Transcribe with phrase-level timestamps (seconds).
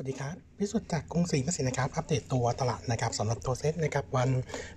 [0.00, 4.28] สวัสดีครับ พิสุทธิ์จากกรุงศรีกสินนะครับ อัปเดตตัวตลาดนะครับสำหรับตัวเซ็ตนะครับวัน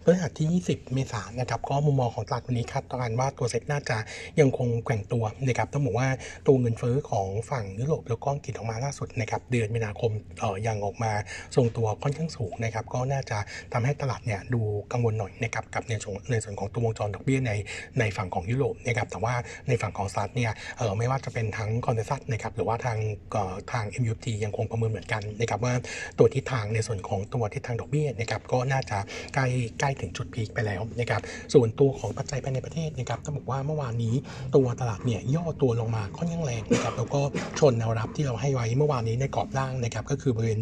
[0.04, 3.97] พฤหัสที่ 20 เมษายนนะครับก็มุมมองของตลาดวันนี้คาดการณ์ว่าตัวเซ็ตน่าจะ
[4.39, 6.10] ยังคงแกว่งตัวนะครับต้องบอกว่า
[6.47, 11.11] ตัวเงินเฟ้อของฝั่งยุโรปแล้วก็อังกฤษออกมาล่าสุดนะครับเดือนมีนาคมเอ่อยังออกมา
[11.55, 13.38] ทรงตัวค่อนข้างสูงนะครับก็น่าจะ
[13.73, 14.61] ทำให้ตลาดเนี่ยดู
[14.91, 17.51] กังวลหน่อยนะครับกับในส่วนในส่วนของตัววงจรดอกเบี้ยใน
[17.99, 19.33] ในฝั่งของยุโรปนะครับแต่ว่า
[19.67, 22.97] ในฝั่งของสหรัฐเนี่ยเอ่อไม่ว่าจะเป็นทั้งคอนเซซัสนะครับหรือว่าทาง
[23.31, 25.73] เอ่อทาง MUT ยังคงประเมินเหมือนกันนะครับว่า
[26.17, 28.98] ตัวทิศทางในส่วนของตัวทิศทางดอกเบี้ยนะครับก็น่าจะ
[29.34, 29.45] ใกล้
[29.80, 31.22] ใกล้ถึงจุดพีคไปแล้วนะครับ
[31.54, 34.16] ส่วนตัวของปัจจัยภายในประเทศนะครับต้องบอกว่าเมื่อวานนี้
[34.55, 37.21] ตัวตลาดเนี่ยย่อตัวลงมาค่อนข้างแรงนะครับแล้วก็
[37.59, 40.59] ชนแนวรับที่เราให้ไว้เมื่อวานนี้ในกรอบล่างนะครับก็คือบริเวณ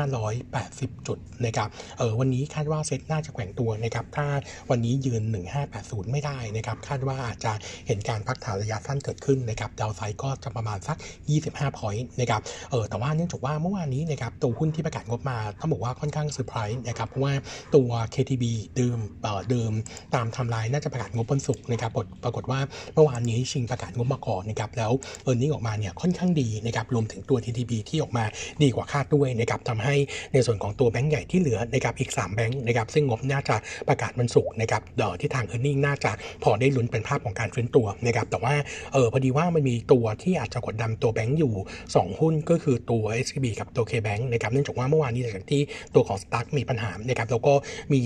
[0.00, 4.26] 1,580 จุดนะครับเออวันนี้คาดว่าเซ็ตน่าจะแกว่งตัวนะครับถ้า
[4.70, 5.22] วันนี้ยืน
[5.68, 7.52] 1580 ไม่ได้นะครับคาดว่าอาจจะ
[7.86, 10.96] เห็นการพักฐานระยะสั้นเกิดขึ้นนะครับ downside ก็จะประมาณสัก
[11.38, 17.34] 25 point นะครับเออแต่ว่าเนื่องจากว่าเมื่อวานนี้นะครับตัวหุ้นที่ประกาศงบมาต้องบอกว่าค่อนข้างเซอร์ไพรส์นะครับเพราะว่า
[17.74, 18.44] ตัว KTB
[18.76, 19.72] เดิมเอ่อเดิม
[20.14, 22.60] ตามไทม์ไลน์น่าจะประกาศงบวันศุกร์นะครับปรากฏปรากฏว่า
[22.94, 28.24] เมื่อวานนี้ชิงประกาศงบมาก่อนนะครับแล้ว earning ออกมาเนี่ยค่อนข้างดีนะครับรวมถึงตัว TTB ที่ออกมา
[28.62, 29.94] ดีกว่าคาดด้วยนะครับทำให้
[30.32, 33.56] ในส่วนของตัวแบงก์ใหญ่ที่เหลือนะครับอีก 3 แบงก์นะครับซึ่งงบน่าจะ
[33.88, 36.10] ประกาศวันศุกร์นะครับเอ่อที่ทาง e a r n i n g น่าจะ
[36.42, 38.54] พอได้ลุ้นเป็นภาพของการฟื้นตัวนะครับแต่ว่า
[38.92, 41.54] เออพอดีว่ามันมีตัวที่อาจจะกดดันตัวแบงก์อยู่
[41.86, 43.04] 2 หุ้นก็คือตัว
[43.36, 45.62] SCB กับตัว KBank นะครับเนื่องจากว่าเมื่อวานนี้หลังจากที่
[45.94, 47.54] ตัวของสตั๊กมีปัญหานะครับแล้วก็
[47.92, 48.00] มี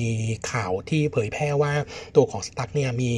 [0.51, 1.73] ข่าวที่เผยแพร่ว่า
[2.17, 3.11] ตัวของสตั๊กเนี่ยมี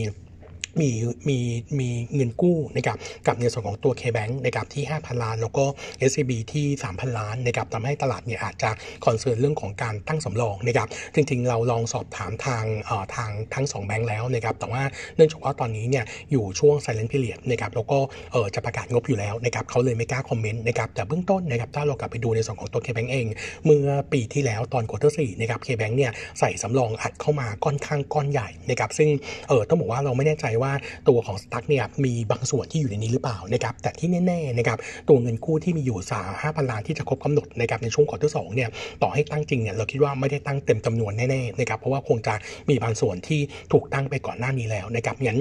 [0.81, 0.91] มี
[1.29, 1.39] มี
[1.79, 5.65] มีเงินกู้นะครับกับในส่วนของตัว K-Bank นะครับที่ 5,000 ล้าน แล้วก็
[6.11, 8.71] SCB ที่ 3,000 ล้านนะครับทำให้ตลาดเนี่ยอาจจะ
[9.05, 14.83] concern เรื่องของการตั้งสำรองนะครับจริงๆ เราลองสอบถามทางเอ่อทางทั้ง 2 แบงค์แล้วนะครับแต่ว่า
[15.17, 17.99] เนื่องจากว่าตอนนี้เนี่ยอยู่ช่วง silent period นะครับแล้วก็
[18.33, 23.27] เออจะประกาศงบอยู่แล้วนะครับเขาเลยไม่กล้าคอมเมนต์นะครับแต่เบื้องต้นนะครับถ้าเรากลับไปดูในส่วนของตัว K-Bank เอง
[23.65, 29.09] เมื่อปีที่แล้วตอน quarter สี่นะครับ K-Bank เนี่ยใส่สำรองอัดเข้ามาค่อนข้างก้อนใหญ่นะครับซึ่ง
[29.49, 30.73] เออต้องบอกว่าเราไม่แน่ใจว่า
[31.09, 34.79] ตัวของ STARK เนี่ยมีบางส่วนที่อยู่ในนี้หรือเปล่านะครับแต่ที่แน่ๆนะครับ
[35.09, 38.69] ตัวเงินกู้ที่มีอยู่สาห้าพันล้านที่จะครบกำหนดนะครับในช่วงควอเตอร์สองเนี่ย
[39.03, 42.35] ต่อให้ตั้งจริงเนี่ยเราคิดว่าไม่ได้ตั้งเต็มจำนวนแน่ๆนะครับเพราะว่าคงจะ
[42.69, 43.41] มีบางส่วนที่
[43.73, 45.39] ถูกตั้งไปก่อนหน้านี้แล้วนะครับงั้น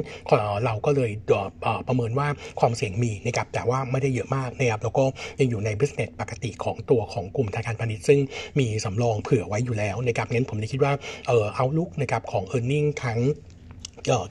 [0.66, 1.12] เราก็เลย
[1.88, 2.28] ประเมินว่า
[2.60, 5.04] ความเสี่ยงมีนะครับแต่ว่าไม่ได้เยอะมากนะครับแล้วก็
[5.40, 8.20] ยังอยู่ใน business ปกติของตัวของกลุ่มธนาคารพาณิชย์ซึ่ง
[8.60, 10.94] มีสำรองเผื่อไว้อยู่แล้วนะครับงั้นผมเลยคิดว่า
[11.28, 13.20] เออเอาลุกนะครับของ e a r n i n g ทั้ง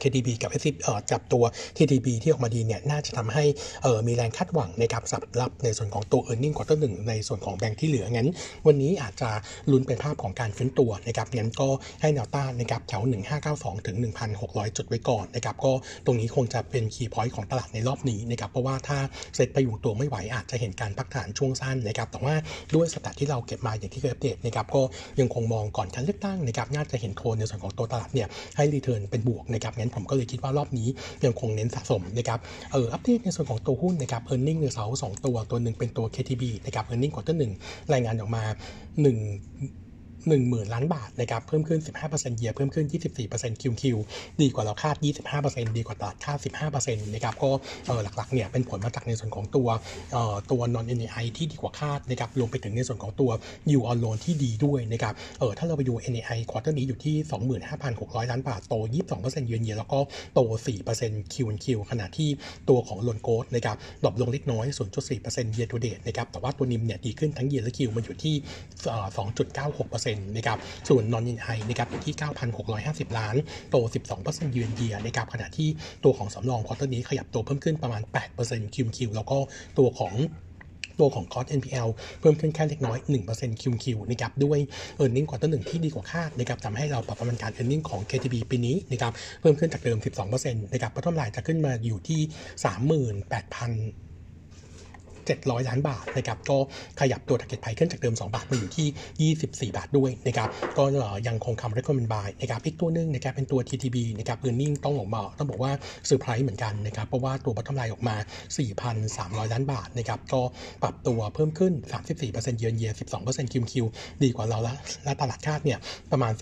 [0.03, 1.45] KTB กับ s อ p เอ่อจับตัว
[1.77, 3.45] TTB ที่ออกมาดีเนี่ยน่าจะทำให้
[3.83, 8.29] เออมีแรงคาดหวังนะครับสำหรับในส่วนของตัว e a r n i n g ควอเตอร์หนึ่งในส่วนของแบงค์ที่เหลืองั้น
[8.67, 9.31] วันนี้อาจจะ
[9.71, 11.69] ลุ้นเป็นภาพของการฟื้นตัวนะครับงั้นก็
[12.01, 13.03] ให้แนวต้านนะครับแถว
[13.45, 13.97] 1592 ถึง
[14.37, 15.73] 1,600 จุดไว้ก่อนนะครับก็
[16.07, 18.99] ตรงนี้คงจะเป็น key point ของตลาดในรอบนี้นะครับเพราะว่าถ้า
[19.35, 22.35] เซ็ตไปอยู่ตัวไม่ไหวอาจจะเห็นการพักฐานช่วงสั้นนะครับแต่ว่า
[22.75, 24.83] ด้วย stat ที่เราเก็บมาอย่างที่เคยอัปเดตนะครับก็
[25.21, 30.89] ยังคงมองก่อนการเลือกตั้งนะครับน่าจะเห็นโทนในส่วนของตัวตลาดเนี่ยให้ return เป็นบวกนะครับงั้นผมก็เลยคิดว่ารอบนี้
[31.25, 32.39] ยังคงเน้นสะสมนะครับ
[32.73, 37.53] เอออัปเดตในส่วนของตัวหุ้นนะครับ earning ในเสาสองตัวตัวหนึ่งเป็นตัว KTB นะครับ earning quarter หนึ่ง
[37.93, 39.90] รายงานออกมา1
[40.29, 42.87] 1 0,000 ล้านบาทนะครับเพิ่มขึ้น 15% year เพิ่มขึ้น
[43.25, 43.83] 24% QQ
[44.41, 44.97] ดีกว่าเราคาด
[45.37, 46.39] 25%ดีกว่าตลาดคาด
[46.71, 47.51] 15%นะครับก็
[48.17, 49.69] หลักๆเนี่ยเป็นผลมาจากในส่วนของตัว
[50.51, 53.31] ตัว non NII ที่ดีกว่าคาดนะครับรวมไปถึงในส่วนของตัว
[53.71, 57.17] yield on loan ที่ดีด้วยนะครับเออถ้าเราไปดู NAI ควอเตอร์นี้อยู่ที่
[57.71, 58.75] 25,600 ล้านบาทโต
[59.11, 59.99] 22%เยือนเยียแล้วก็
[60.35, 60.41] โต
[60.87, 62.29] 4% QQ ขณะที่
[62.69, 64.67] ตัวของ loan growth นะครับ drop ลงเล็กน้อย
[65.11, 68.35] 0.4% year to date นะครับแต่ว่าตัว NIM เนี่ยดีขึ้นทั้ง year และ Q มันอยู่ที่
[70.07, 72.15] เ9.8%นะครับส่วน non NII นะครับอยู่ที่
[72.67, 73.37] 9,650 ล้าน
[73.71, 73.77] โต
[74.17, 75.69] 12%ยืนเยียนะครับขณะที่
[76.05, 78.03] ตัวของสำรอง quarter นี้ขยับตัวเพิ่มขึ้นประมาณ
[78.39, 79.39] 8% QQ แล้วก็
[79.79, 80.15] ตัวของ
[81.01, 81.89] ตัวของ cost NPL
[82.21, 82.99] เพิ่มขึ้นแค่เล็กน้อย
[83.31, 84.59] 1% QQ นะครับด้วย
[85.03, 87.83] e a r n i n g ควอเตอร์หนึ่งที่ดีกว่าคาดนะครับทำให้เราปรับประมาณการ e a r n i n g
[87.91, 89.99] ของ KTB ปีนี้นะครับเพิ่มขึ้นจากเดิม
[90.31, 92.21] 12%นะครับพัฒนาจะขึ้นมาอยู่ที่
[93.11, 94.10] 38,000
[95.39, 96.59] 700 ล้านบาทนะครับก็
[97.01, 100.85] ขยับตัว target price ขึ้นจากเดิม 2 บาทมาอยู่ที่ 24 บาทด้วยนะครับก็
[101.27, 105.73] ยังคงคำ recommend buy นะครับอีกตัวหนึงนะครับเป็นตัว TTB นะครับ earning ต้องออกมาต้องบอกว่า
[106.07, 108.17] เซอร์ไพรส์เหมือนกันนะครับเพราะว่าตัว bottom line ออกมา
[108.85, 110.43] 4,300 ล้านบาทนะครับก็
[110.83, 111.73] ปรับตัวเพิ่มขึ้น
[112.17, 113.75] 34%เยือนเยีย12% QQ
[114.23, 115.79] ดีกว่าเราและและตลาดคาดเนี่ย
[116.13, 116.33] ประมาณ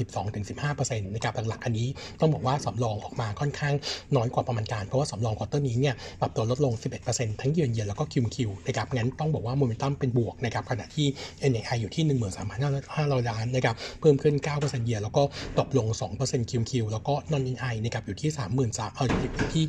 [0.46, 1.88] 12-15%นะครับหลักๆอันนี้
[2.20, 3.74] ต้องบอกว่าสำรองออกมาค่อนข้าง
[4.16, 6.72] น้อยกว่าประมาณการเพราะว่าสำรอง quarter นี้เนี่ยปรับตัวลดลง
[7.06, 8.36] 11%ทั้งเยือนเยียแล้วก็ QQ
[8.66, 11.06] นะครับนะครับงั้นต้องบอกว่าโมเมนตัมเป็นบวกนะครับขณะที่
[11.50, 12.04] NII อยู่ที่
[12.66, 15.22] 13,500 ล้านนะครับเพิ่มขึ้น 9% year แล้วก็
[15.58, 15.86] ตกลง
[16.20, 19.06] 2% QQ แล้วก็ non NI นะครับอยู่ที่ 33,000เอ่อ
[19.38, 19.64] อยู่ที่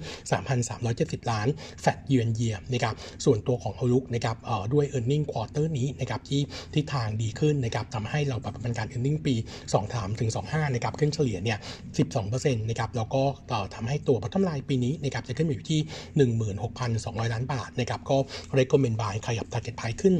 [0.68, 1.48] 3,370 ล้าน
[1.82, 2.96] แฟดเยือนเยียร์นะครับ
[3.26, 6.42] ส่วนตัวของเอาลุกนะครับเอ่อด้วย e a r n i n g quarter นี้นะครับที่
[6.74, 9.36] ทิศทางดีขึ้นนะครับทำให้เราปรับเป็นการ e a r n i n g ปี
[9.78, 11.58] 23 ถึง 25 นะครับขึ้นเฉลี่ยเนี่ย
[12.14, 15.80] 12%นะครับแล้วก็ต่อทำให้ตัว bottom line ปีนี้นะครับจะขึ้นมาอยู่ที่
[16.78, 18.18] 16,200 ล้านบาทนะครับก็
[18.60, 20.16] recommend ายขยับ target price ขึ้น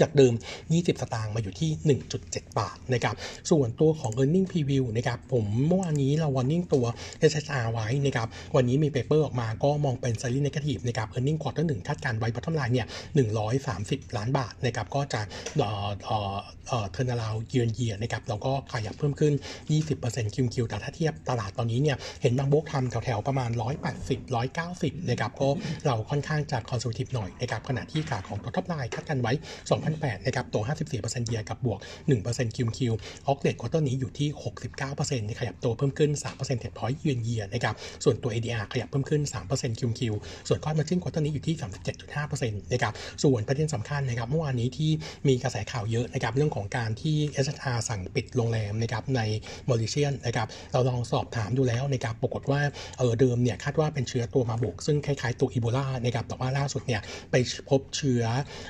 [0.00, 0.32] จากเดิม
[0.68, 3.14] 20 สตางค์มาอยู่ที่ 1.7 บาทนะครับ
[3.50, 6.84] ส่วนตัวของ e a r n i n g preview นะครับ ผมเมื่อวานนี้เรา warning ตัว
[7.30, 12.28] SHR ไว้นะครับ วันนี้มีเปเปอร์ออกมาก็มองเป็น slightly negative นะครับ e a r n i n g quarter 1คาดการไว้
[12.34, 12.86] bottom line เนี่ย
[13.50, 15.20] 130 ล้านบาทนะครับ ก็จะ
[15.56, 16.36] เอ่อเอ่อ
[16.68, 19.32] เอ่อ turn around เยือนเยียนะครับ แล้วก็ขยับเพิ่มขึ้น
[19.84, 23.50] 20% QQ แต่ถ้าเทียบตลาดตอนนี้เนี่ย เห็นบางโบกทำแถวๆประมาณ
[23.90, 24.36] 180
[24.66, 25.48] 190นะครับ ก็
[25.86, 29.32] เราค่อนข้างจะ conservative หน่อยนะครับ ขณะที่ขาของตัว top line คาดการไว้
[29.82, 30.56] 2008 นะครับโต
[30.92, 31.78] 54% year กับบวก
[32.22, 32.78] 1% QQ
[33.28, 34.28] occ rate quarter นี้อยู่ที่
[34.74, 37.74] 69%ขยับตัวเพิ่มขึ้น 3 percentage point year on year นะครับ
[38.04, 40.00] ส่วนตัว ADR ขยับเพิ่มขึ้น3% QQ
[40.48, 41.54] ส่วน gross margin quarter นี้อยู่ที่
[42.02, 42.92] 37.5%นะครับ
[43.22, 44.90] ส่วนประเด็นสำคัญนะครับเมื่อวานนี้ที่
[45.28, 49.20] มีกระแสข่าวเยอะนะครับเรื่องของการที่ SHR สั่งปิดโรงแรมนะครับใน
[49.68, 52.60] มอริเชียสนะครับเราลองสอบถามดูแล้วนะครับปรากฏว่า
[52.98, 57.00] เออเดิมเนี่ยคาดว่าเป็นเชื้อตัวมาร์บวร์กซึ่งคล้ายๆตัวอีโบลานะครับแต่ว่าล่าสุดเนี่ย
[57.30, 57.34] ไป
[57.68, 58.24] พบเชื้อ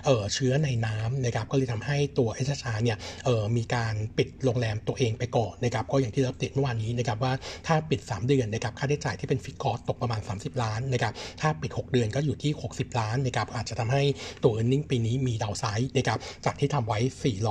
[0.06, 7.32] เออเชื้อในน้ำนะครับก็เลยทำให้ตัว SHR เนี่ยเออมีการปิดโรงแรมตัวเองไปก่อนนะครับก็อย่างที่เราอัปเดตเมื่อวานนี้นะครับว่า
[7.66, 14.02] ถ้าปิด 3 เดือนนะครับค่าใช้จ่ายที่เป็นฟิกคอร์สตกประมาณ 30 ล้านนะครับถ้าปิด 6 เดือนก็อยู่ที่ 60 ล้านนะครับอาจจะทำให้
[14.42, 16.98] ตัว e a r n i n g ปีนี้มี downside นะครับจากที่ทำไว้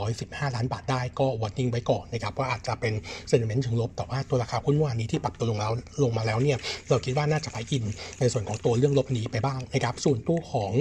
[0.01, 2.93] 415 ล้านบาทได้ก็ warning ไว้ก่อนนะครับว่าอาจจะเป็น
[3.27, 5.71] เซนเมนต์เชิงลบแต่ว่าตัวราคาหุ้นเมื่อวานนี้ที่ปรับตัวลงแล้ว
[6.03, 6.57] ลงมาแล้วเนี่ย
[6.89, 7.85] เราคิดว่าน่าจะไปอิน
[8.19, 10.71] ในส่วนของตัวเรื่องลบนี้ไปบ้างนะครับส่วนตัวของ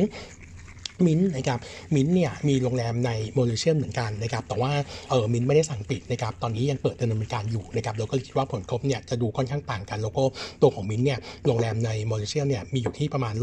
[1.06, 1.58] มินนะครับ
[1.94, 4.72] มินเนี่ยมีโรงแรมในโมริเชียนเหมือนกันนะครับแต่ว่า
[5.10, 10.22] เออมินไม่ได้สั่งปิดนะครับตอนนี้ยังเปิดดำเนินการอยู่นะครับเราก็คิดว่าผลกระทบเนี่ยจะดูค่อนข้างต่างกัน แล้วก็
[10.62, 13.34] ตัวของมินเนี่ยโรงแรมในโมริเชียนเนี่ยมีอยู่ที่ประมาณ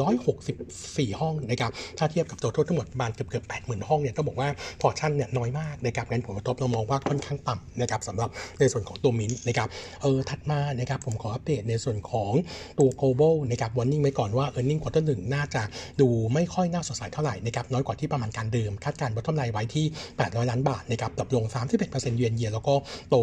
[0.55, 4.49] 164 ห้องนะครับถ้าเทียบกับตัวทั้งหมดประมาณเกือบเกือบ80,000ห้องเนี่ยต้องบอกว่า
[4.81, 8.29] พอชั่นเนี่ยน้อยมากนะครับงั้นผลกระทบเรามองว่าค่อนข้างต่ำนะครับสำหรับ
[8.59, 9.67] ในส่วนของตัวมินนะครับ
[10.01, 12.31] เออถัดมานะครับผมขออัปเดตในส่วนของ
[12.79, 15.61] ตัว global นะครับ warning ไว้ก่อนว่า e a r n i n g quarter หนึ่งน่าจะ
[16.01, 19.85] ดูไม่ค่อยน่าสดใสเท่าไหร่นะครับน้อยกว่าที่ประมาณการเดิม คาดการณ์ bottom line ไว้ที่
[20.17, 21.45] 800 ล้านบาทนะครับปรับลง
[21.81, 22.73] 31%เยือนเยียแล้วก็
[23.09, 23.15] โต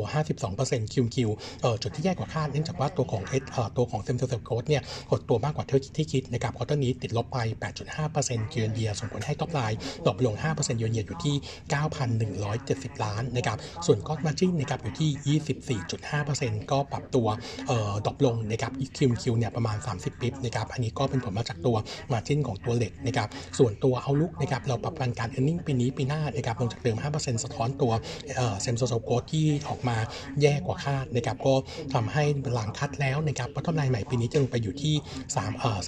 [0.42, 1.30] 52% QQ
[1.62, 5.64] เอ่อจุดที่แย่กว่าคาดเนื่องจากว่าตัวของเอสเอ่อตัวของ same store growth เนี่ยหดตัวมากกว่า
[5.96, 7.38] ที่คิดนะครับ quarter นี้ติดลบไป
[7.96, 9.78] 8.5% year on year ส่งผลให้ top line
[10.08, 11.34] ตกลง 5%เยือนเยียอยู่ที่
[12.94, 15.40] 9,170 ล้านนะครับส่วน gross margin นะครับอยู่ที่
[16.20, 17.26] 24.5%ก็ปรับตัว
[17.68, 21.76] เอ่อ drop ลงนะครับ QQ เนี่ยประมาณ 30 bip นะครับอันนี้ก็เป็นผลมาจากตัว
[22.12, 23.28] margin ของตัวเหล็กนะครับ
[23.58, 27.92] ส่วนตัว outlook นะครับเราปรับกันการ e a r n i n g ปีนี้ปีหน้านะครับลงจากเดิม 5%สะท้อนตัว
[28.62, 29.96] same store growth ที่ออกมา
[30.42, 31.54] แย่กว่าคาดนะครับก็
[31.94, 32.24] ทำให้
[32.54, 34.94] หลัง cut แล้วนะครับ bottom line ใหม่ปีนี้จะลงไปอยู่ที่
[35.28, 35.78] 3เอ่อ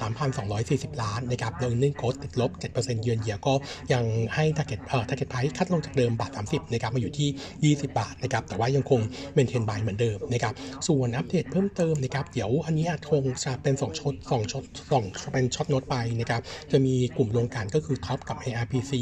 [0.46, 3.54] 3,240 ล้านนะครับโดย earning growth ติดลบ 7%เยือนเยียก็
[3.92, 9.00] ยังให้ target เอ่อ target price cut ลงจากเดิมบาท 30นะครับมาอยู่ที่ 20 บาทนะครับแต่ว่ายังคง
[9.34, 10.54] maintain buy เหมือนเดิมนะครับ
[10.88, 14.64] ส่วนอัปเดตเพิ่มเติมนะครับเดี๋ยวอันนี้คงจะเป็น2 short 2 short
[15.00, 16.40] 2เป็น short note ไปนะครับ
[16.72, 18.92] จะมีกลุ่มโรงกลั่นก็คือ TOP กับ IRPC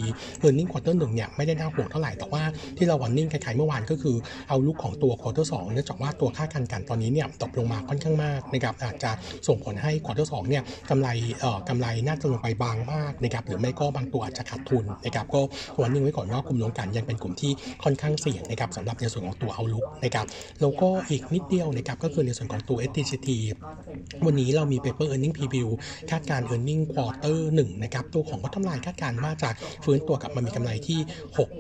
[0.44, 2.42] e a r n i n g quarter หนึ่งเนี่ยไม่ได้น่าห่วงเท่าไหร่ แต่ว่า
[2.76, 4.16] ที่เรา warning คล้ายๆเมื่อวานก็คือ
[4.48, 9.10] outlook ของตัว quarter 2เนื่องจากว่าตัวค่าการกลั่นตอนนี้เนี่ยตกลงมาค่อนข้างมากนะครับอาจจะ
[9.48, 11.08] ส่งผลให้ quarter 2เนี่ยกำไร
[11.40, 15.40] เอ่อกำไรน่าจะลงไปบางมากนะครับหรือไม่ก็บางตัวอาจจะขาดทุนนะครับก็
[15.80, 17.52] วันนิ่งไว้ก่อนว่ากลุ่มโรงกันยังเป็นกลุ่มที่
[17.84, 20.26] ค่อนข้างเสี่ยงนะครับสำหรับในส่วนของตัวเอาลุกนะครับ
[20.60, 23.28] แล้วก็อีกนิดเดียวนะครับก็คือในส่วนของตัว STCT
[24.26, 25.68] วันนี้เรามี paper earning preview
[26.10, 29.50] คาดการ earning quarter 1นะครับตัวของ bottom line คาดการณ์ว่าจะ
[29.84, 30.98] ฟื้นตัวกลับมามีกำไรที่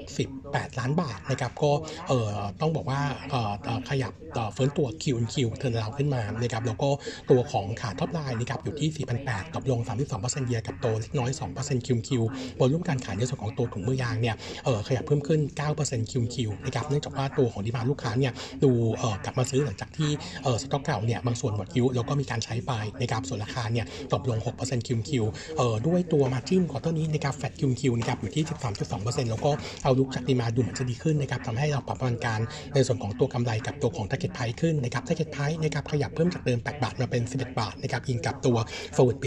[0.08, 1.72] 68 ล้านบาทนะครับก็
[2.08, 3.00] เอ่อต้องบอกว่า
[3.30, 3.52] เอ่อ
[3.90, 4.12] ขยับ
[4.54, 6.88] ฟื้นตัว Q Q turnaround ขึ้นมานะครับแล้วก็
[7.30, 8.90] ตัวของขา top line นะครับอยู่ที่
[9.24, 9.80] 4,800กับลง
[10.18, 12.10] 32%เยียกับโตเล็กน้อย2% Q Q
[12.58, 15.40] volume การขายในส่วนของตัวถุงมือยางเนี่ยเออขยับเพิ่มขึ้น
[15.76, 18.32] 9% Q Q นะครับเนื่องจากว่าตัวของ demand ลูกค้าเนี่ย
[18.64, 20.10] ดูเอ่อกลับมาซื้อหลังจากที่
[20.42, 25.10] เออสต็อกเก่าเนี่ยบางส่วนหมดคิวแล้วก็มีการใช้ไปนะครับส่วนราคาเนี่ยตกลง6% Q Q
[25.56, 28.44] เอ่อด้วยตัว margin quarter นี้นะครับ flat Q Q นะครับอยู่ที่
[28.88, 29.50] 13.2%แล้วก็
[29.82, 32.40] เอาลุกจากดีมาดูเหมือนจะดีขึ้นนะครับทำให้เราปรับประมาณการ
[32.74, 38.56] ในส่วนของตัวกำไรกับตัวของ target price ขึ้นนะครับ target price นะครับขยับเพิ่มจากเดิม 8 บาทมาเป็น 11 บาทนะครับยิงกับตัว
[38.96, 39.24] forward P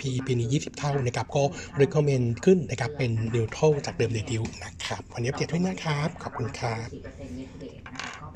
[0.00, 1.44] P P นี้ 20 เท่านะครับก็
[1.80, 6.88] recommend ขึ้นนะครับเป็น neutral จากเดิม reduce นะครับวันนี้อัปเดตด้วยนะครับขอบคุณครับ